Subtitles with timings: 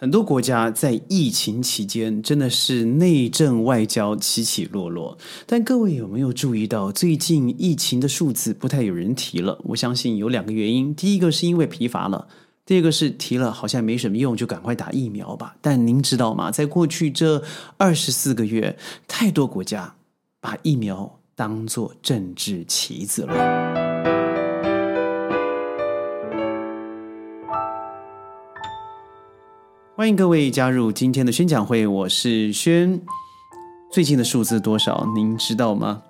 [0.00, 9.60] 很多国家在疫情期间真的是内政外交起起落落，但各位有没有注意到，最近疫情的数字不太有人提了？
[9.62, 12.28] 我相信有两个原因，第一个是因为疲乏了，
[12.64, 15.56] 第二个是提了好像没什么用，就赶快打疫苗吧。
[15.60, 16.50] 但您知道吗？
[16.50, 17.44] 在过去这
[17.76, 19.96] 二十四个月，太多国家
[20.40, 23.89] 把疫苗当作政治棋子了。
[30.00, 32.98] 欢迎各位加入今天的宣讲会，我是轩。
[33.92, 35.06] 最近的数字多少？
[35.14, 36.00] 您知道吗？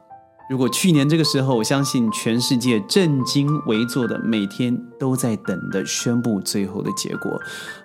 [0.49, 7.37] 如果去年这个时候，我相信全世界震惊为坐的，每天都在等的宣布最后的结果。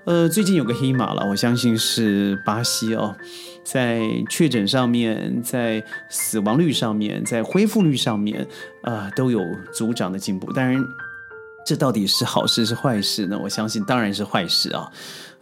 [0.05, 3.15] 呃，最近有个黑马了，我相信是巴西哦，
[3.63, 8.47] 在确诊上面，在死亡率上面，在恢复率上面，
[8.83, 9.39] 啊，都有
[9.73, 10.53] 组长的进步。
[10.53, 10.79] 当然，
[11.65, 13.39] 这到底是好事是坏事呢？
[13.43, 14.91] 我相信当然是坏事啊。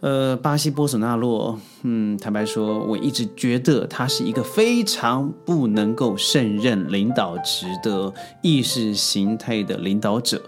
[0.00, 10.42] 呃，巴西波索纳洛，嗯，坦白说，我一直觉得他是一个非常不能够胜任领导职的意识形态的领导者。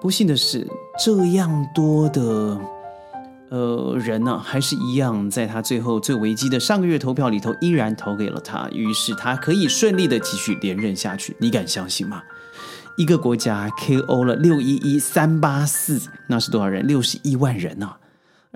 [0.00, 0.66] 不幸的是，
[1.04, 2.58] 这样多的
[3.50, 11.36] 呃人呢，还是一样，在他最后最危机的上个月投票里头，依然投给了他，于是他可以顺利的继续连任下去。
[11.38, 12.22] 你敢相信吗？
[12.96, 16.86] 一个国家 KO 了六一一三八四，那是多少人？
[16.86, 17.90] 六十一万人呢？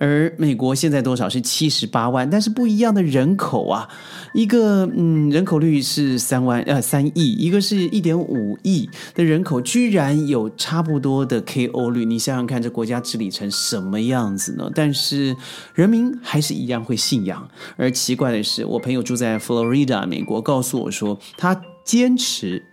[0.00, 3.89] 而美国现在多少是七十八万，但是不一样的人口啊，
[4.33, 14.70] 一个嗯人口率是三万呃三亿，一个是一点五亿的人口，居然有差不多的 KO 率，你想想看，这国家治理成什么样子呢？
[14.72, 15.36] 但是
[15.75, 17.48] 人民还是一样会信仰。
[17.77, 22.64] 而奇怪的是，我朋友住在 Florida，，美国，告诉我说，他坚持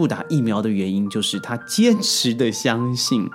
[0.00, 3.28] 不打疫苗的原因，就是他坚持的相信。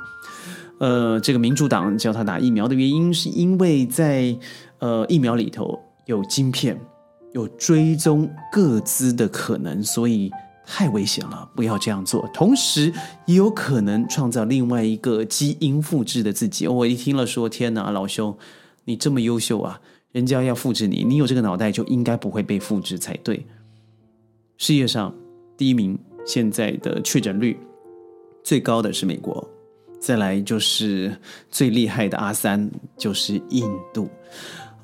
[0.80, 4.35] 呃，这个民主党叫他打疫苗的原因，是因为在
[4.80, 6.75] 呃疫苗里头有晶片，
[7.33, 10.31] 有追踪各资的可能，所以
[10.66, 12.28] 太危险了，不要这样做。
[12.34, 12.91] 同时
[13.28, 16.67] 也有可能创造另外一个基因复制的自己。
[16.67, 18.35] 我一听了说，天哪，老兄，
[18.85, 19.79] 你这么优秀啊，
[20.13, 23.45] 人家要复制你，你有这个脑袋就应该不会被复制才对。
[24.57, 25.13] 世界上
[25.56, 27.58] 第一名现在的确诊率
[28.44, 29.47] 最高的是美国。
[29.97, 31.16] 再来就是
[31.50, 34.08] 最厉害的阿三，就是印度。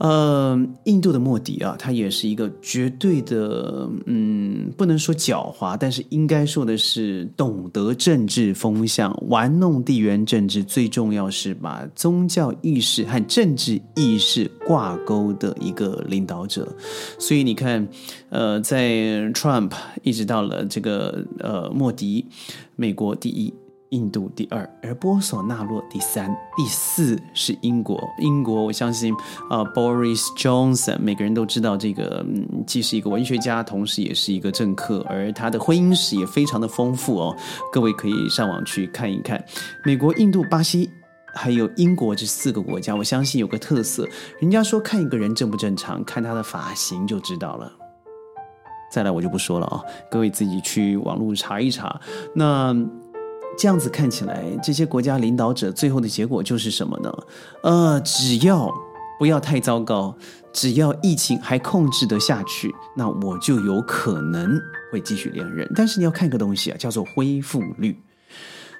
[0.02, 16.68] 呃，印度的莫迪啊，他也是一个绝对的，嗯，不能说狡猾，但是应该说的是懂得政治风向，玩弄地缘政治，最重要是把宗教意识和政治意识挂钩的一个领导者。
[17.20, 17.88] 所以你看，
[18.30, 18.90] 呃，在
[19.34, 22.26] Trump 一直到了这个呃莫迪，
[22.76, 23.54] 美国第一。
[23.92, 28.02] 印度第二，而波索纳洛第三，第四是英国。
[28.20, 29.14] 英国，我相信
[29.50, 32.26] 啊，Boris Johnson，每个人都知道这个，
[32.66, 37.36] 既是一个文学家，同时也是一个政客，而他的婚姻史也非常的丰富哦。
[37.70, 39.44] 各位可以上网去看一看。
[39.84, 40.90] 美国、印度、巴西
[41.36, 44.08] 还有英国这四个国家，我相信有个特色，
[44.40, 47.70] 人家说看一个人正不正常，看他的发型就知道了。
[48.90, 52.00] 再来我就不说了啊，各位自己去网络查一查。
[52.34, 52.74] 那。
[53.58, 57.14] 这样子看起来，这些国家领导者最后的结果就是什么呢？
[57.64, 58.72] 呃，只要
[59.20, 60.16] 不要太糟糕，
[60.52, 64.60] 只要疫情还控制得下去，那我就有可能
[64.92, 65.70] 会继续连任。
[65.76, 67.96] 但是你要看一个东西啊，叫做恢复率。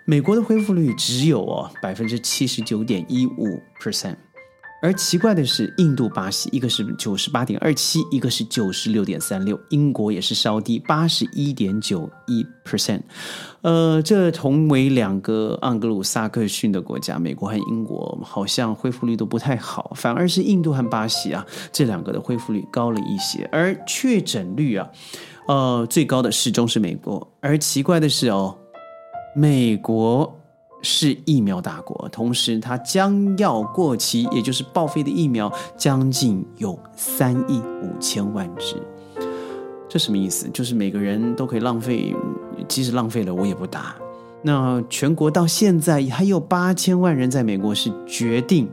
[0.06, 4.16] 美国的恢复率只有哦百分之七十九点一五 percent。
[4.82, 13.02] 而奇怪的是，印度、巴西，一个是九十八点二七，一个是九十六点三六，英国也是稍低，八十一点九一 percent。
[13.62, 24.90] 呃，这同为两个盎格鲁撒克逊的国家，美国和英国好像恢复率都不太好，反而是印度和巴西啊，这两个的恢复率高了一些，而确诊率啊，
[25.48, 27.32] 呃，最高的始终是美国。
[27.40, 28.58] 而奇怪的是哦，
[29.36, 30.41] 美国。
[30.82, 38.76] 是疫苗大国，同时它将要过期，也就是报废的疫苗将近有三亿五千万支。
[39.88, 40.50] 这什么意思？
[40.50, 42.16] 就是每个人都可以浪费，
[42.68, 43.96] 即使浪费了我也不打。
[44.42, 48.68] 那全国到现在还有八千万人在美国是决定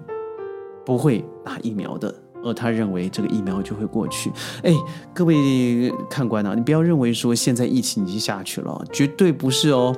[0.87, 4.33] 不会打疫苗的，而他认为这个疫苗就会过去。
[4.63, 4.73] 哎，
[5.13, 9.95] 各位看官啊，你不要认为说现在疫情已经下去了，绝对不是哦。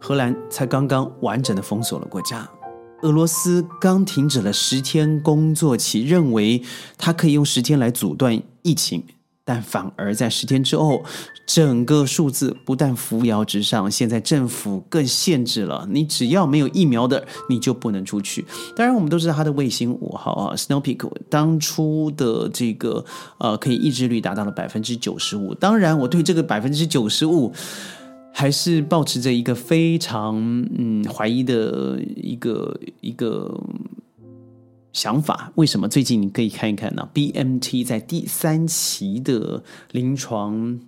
[0.00, 2.48] 荷兰才刚刚完整的封锁了国家，
[3.02, 6.62] 俄罗斯刚停止了十天工作期，认为
[6.96, 9.04] 他可以用十天来阻断疫情，
[9.44, 11.04] 但反而在十天之后，
[11.46, 18.44] 整个数字不但扶摇直上，现在政府更限制了，你只要没有疫苗的，你就不能出去。
[18.74, 23.04] 当然，我们都知道它的卫星五号啊，Snow Peak 当初的这个
[23.38, 25.54] 呃，可以抑制率达到了百分之九十五。
[25.54, 27.52] 当然，我对这个百分之九十五
[28.32, 30.36] 还是保持着一个非常
[30.76, 33.60] 嗯怀疑的一个一个。
[34.92, 35.88] 想法为什么？
[35.88, 39.62] 最近你可以看一看呢？BMT 在第三期的
[39.92, 40.80] 临床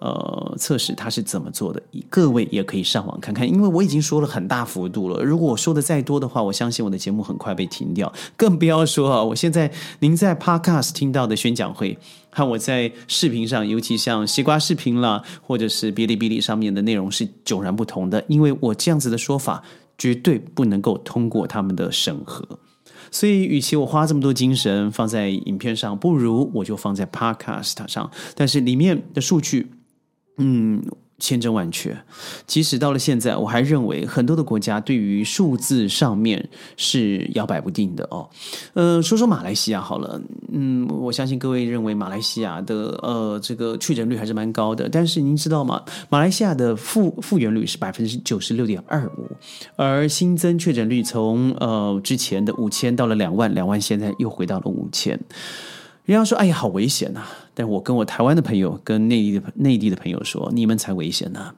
[0.00, 1.82] 呃测试，它是怎么做的？
[2.08, 5.22] 各位也可以上网看看，因为我已经说了很大幅度了。
[5.22, 8.12] 如果我说的再多的话，我相信我的节目很快被停掉。
[8.36, 9.70] 更不要说啊，我现在
[10.00, 11.98] 您在 Podcast 听到的宣讲会，
[12.30, 18.24] 和我在视频上，尤其像西瓜视频啦，或者是哔哩哔哩上面的内容是迥然不同的。
[18.28, 19.62] 因为我这样子的说法，
[19.98, 22.58] 绝对不能够通过他们的审核。
[23.12, 28.08] 所以，与其我花这么多精神放在影片上，不如我就放在 Podcast 上。
[28.36, 29.68] 但是里面的数据，
[30.40, 30.82] 嗯。
[31.22, 31.94] 千真万确，
[32.46, 36.48] 即使到了现在，我还认为很多的国家对于数字上面
[36.78, 38.26] 是摇摆不定的哦。
[38.72, 40.18] 呃，说说马来西亚好了，
[40.50, 45.82] 嗯，我相信各位认为马来西亚的呃这个确诊率还是蛮高的，但是您知道吗？
[46.08, 49.26] 马来西亚的复复原率是百分之九十六点二五，
[49.76, 55.20] 而新增确诊率从呃之前的五千到了两万，两万现在又回到了五千。
[56.06, 57.22] 人家说：“哎呀，好危险呐！”
[57.60, 61.52] 但我跟我台湾的朋友、跟内地的内地的朋友说：“你们才危险呢！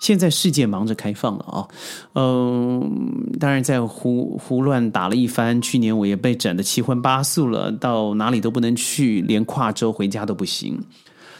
[0.00, 1.68] 现在世界忙着开放了啊，
[2.14, 5.60] 嗯，当然在胡胡乱打了一番。
[5.60, 10.82] 去年我也被整的七荤八素了，到哪里都不能去，连跨州回家都不行。”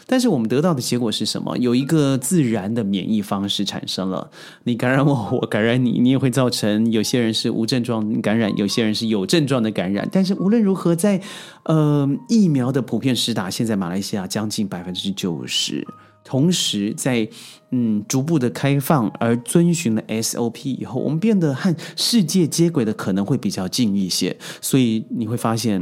[0.07, 1.57] 但是我们得到的结果是什么？
[1.57, 4.29] 有一个自然的免疫方式产生了。
[4.63, 10.07] 你感染我，我感染你，你也会造成有些人是无症状感染，有些人是有症状的感染。
[10.11, 11.19] 但是无论如何，在
[11.63, 15.83] 呃疫苗的普遍施打，现在马来西亚将近百分之九十，
[16.23, 17.27] 同时在
[17.71, 24.37] 嗯逐步的开放而遵循了 SOP 以后，我们变得和世界接轨的可能会比较近一些。
[24.61, 25.81] 所以你会发现，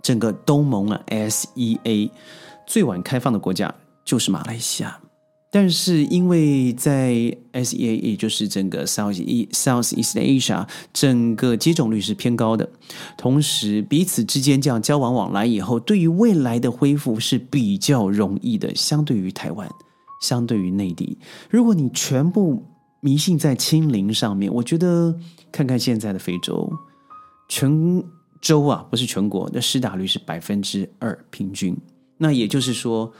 [0.00, 2.10] 整个东盟啊 SEA。
[2.66, 3.74] 最晚开放的国家
[4.04, 4.98] 就是马来西亚，
[5.50, 7.12] 但是因为在
[7.52, 12.68] SEA，也就是整个 South e south East Asia，整个接种率是偏高的，
[13.18, 19.68] 同时彼此之间这样交往往来以后，对于未来的恢复是比较容易的，相对于台湾，
[20.22, 21.18] 相对于内地，
[21.50, 22.64] 如果你全部
[23.00, 25.14] 迷信在清零上面，我觉得
[25.50, 26.72] 看看现在的非洲，
[27.48, 28.02] 全
[28.40, 31.76] 州啊，不是全国的施打率是百分之二平均。
[32.22, 33.12] 那也就是说，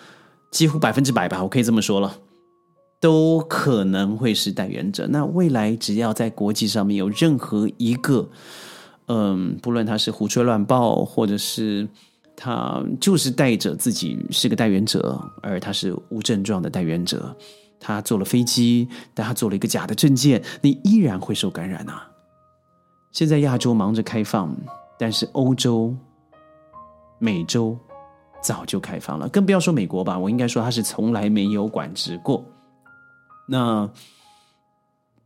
[0.52, 2.18] 几乎百分之百吧，我可以这么说了，
[3.00, 5.08] 都可能会是代言者。
[5.08, 8.30] 那未来只要在国际上面有任何一个，
[9.06, 11.88] 嗯，不论他是胡吹乱报，或者是
[12.36, 17.36] 他就是带着自己是个代言者，而他是无症状的代言者，
[17.80, 22.08] 他坐了飞机，但他做了一个假的证件，你依然会受感染啊。
[23.10, 24.56] 现在亚洲忙着开放，
[24.96, 25.92] 但是欧洲、
[27.18, 27.76] 美洲。
[28.42, 30.18] 早就开放了，更不要说美国吧。
[30.18, 32.44] 我应该说，它是从来没有管制过。
[33.48, 33.88] 那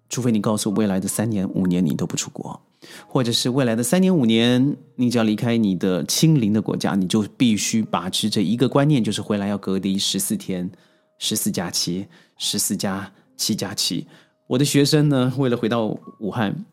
[0.08, 2.60] 除非你告诉，未来的三年、五年你都不出国，
[3.08, 10.70] 或者是未来的三年、五年，你只要离开你的亲邻的国家，你就必须把持着一个观念，就是回来要隔离十四天，
[11.18, 12.06] 十四加七，
[12.38, 14.06] 十四加七加七。
[14.46, 15.86] 我的学生呢，为了回到
[16.18, 16.64] 武汉。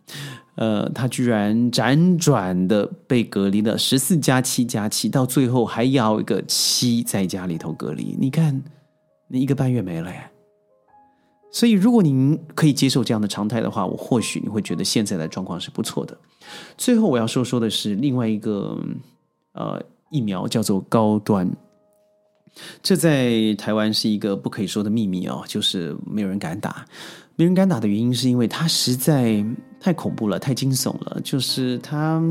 [0.56, 8.16] 呃，他居然辗转的被隔离了十四加七加七，到最后还要一个七在家里头隔离。
[8.20, 8.62] 你看，
[9.28, 10.30] 你一个半月没了耶。
[11.52, 16.16] 所以，如果您可以接受这样的常态的话，我或许你会觉得现在的状况是不错的。
[16.78, 18.78] 最后我要说说的是另外一个
[19.54, 19.82] 呃
[20.12, 21.50] 疫苗，叫做高端。
[22.84, 26.86] 这在台湾是一个不可以说的秘密哦，就是没有人敢打。
[27.36, 29.46] 没人敢打的原因是因为它实在。
[29.84, 31.20] 太恐怖了，太惊悚了。
[31.22, 32.24] 就是他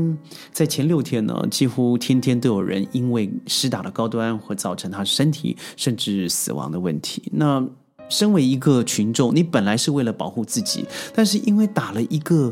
[0.51, 7.21] 在前六天呢，几乎天天都有人因为施打了高端，会造成他身体甚至死亡的问题。
[7.31, 7.63] 那
[8.09, 10.83] 身为一个群众，你本来是为了保护自己，
[11.13, 12.51] 但是因为打了一个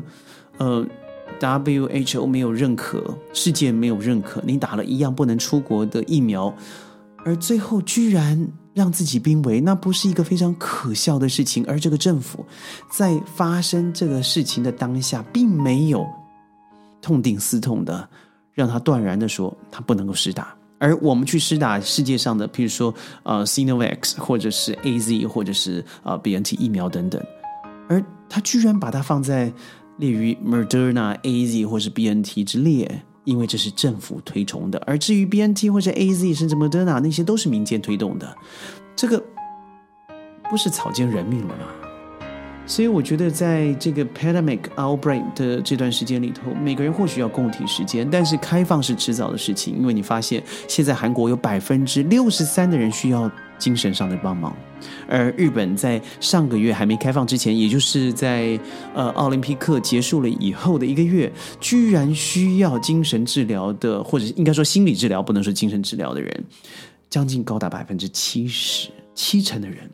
[0.59, 0.85] 呃
[1.39, 6.55] WHO 没有认可，世界没有认可，你打了一样不能出国的疫苗，
[7.25, 8.51] 而最后居然。
[8.73, 11.65] 让自己濒危，那不是一个非常可笑的事情。
[11.65, 12.45] 而这个政府
[12.89, 16.07] 在发生这个事情的当下，并没有
[17.01, 18.07] 痛定思痛的
[18.53, 20.55] 让他断然的说他不能够施打。
[20.79, 27.21] 而我们去施打世界上的，譬如说呃 s i n o v a x 或者是 A Z 或者是呃 B N T 疫苗等等，
[27.87, 29.53] 而他居然把它放在
[29.97, 34.81] 列于 Moderna、A Z 或是 B N T 之列，因为这是政府推崇的。
[34.85, 38.35] 而至于 B N T 或者 A Z 甚至 Moderna 那些都是民间推动的，
[38.95, 39.23] 这个
[40.49, 41.65] 不是草菅人命了吗？
[42.67, 53.29] 所以我觉得，在这个 pandemic outbreak 的这段时间里头，每个人或许要共体时间，但是开放是迟早的事情，因为你发现现在韩国有百分之六十三的人需要
[53.61, 54.57] 精神上的帮忙，
[55.07, 58.59] 而日本在上个月还没开放之前，也就是在
[58.95, 66.43] 呃奥林匹克结束了以后的一个月，居然需要精神治疗的，或者应该说心理治疗，不能说精神治疗的人，
[67.07, 69.87] 将近高达百分之七十七成的人。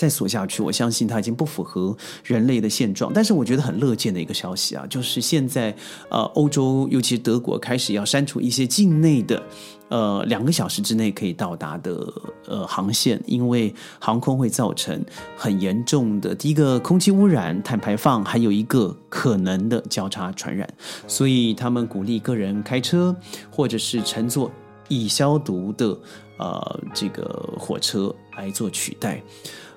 [0.00, 3.12] 再锁下去，我相信它已经不符合人类的现状。
[3.12, 5.76] 但是我觉得很乐见的一个消息啊，就是现在
[6.08, 9.42] 呃，欧洲尤其是德国开始要删除一些境内的
[9.90, 12.10] 呃两个小时之内可以到达的
[12.46, 15.04] 呃航线，因为航空会造成
[15.36, 20.66] 很严重的第一个空气污染、碳排放，还有一个可能的交叉传染。
[21.06, 23.14] 所以他们鼓励个人开车
[23.50, 24.50] 或者是乘坐
[24.88, 25.94] 已消毒的
[26.38, 29.22] 呃这个火车来做取代。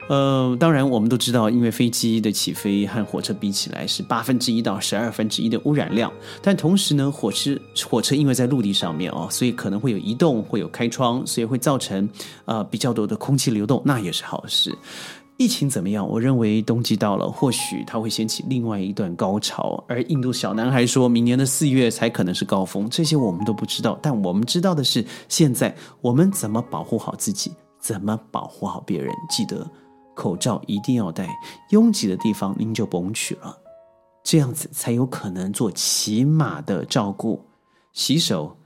[0.10, 7.58] 呃，当然，我们都知道，因为飞机的起飞和火车比起来是八分之一到十二分之一的污染量，但同时呢，火车
[7.88, 12.08] 火车因为在陆地上面哦，所以可能会有移动，会有开窗，所以会造成
[12.46, 14.78] 呃比较多的空气流动，那也是好事。
[15.38, 16.08] 疫情怎么样？
[16.08, 29.66] 我认为冬季到了，或许它会掀起另外一段高潮，而印度小男孩说明年的四月才可能是高峰，这些我们都不知道，但我们知道的是，现在我们怎么保护好自己，怎么保护好别人，记得。
[30.16, 31.30] 口罩一定要戴，
[31.72, 33.58] 拥挤的地方您就甭去了，
[34.24, 37.46] 这样子才有可能做起码的照顾，
[37.92, 38.58] 洗手、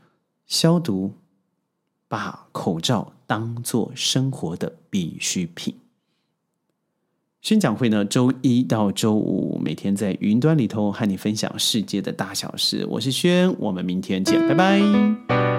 [0.46, 1.14] 消毒，
[2.08, 5.76] 把口罩当做生活的必需品。
[7.42, 12.86] 宣讲会呢，周一到周五每天在云端里头和你分享世界的大小事。
[12.90, 15.57] 我是轩，我们明天见，拜拜。